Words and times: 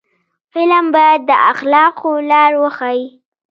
فلم 0.53 0.85
باید 0.95 1.21
د 1.29 1.31
اخلاقو 1.51 2.11
لار 2.29 2.51
وښيي 2.61 3.05